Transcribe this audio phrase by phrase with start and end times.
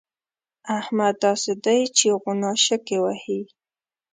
[0.79, 3.41] احمد داسې دی چې غوڼاشکې وهي.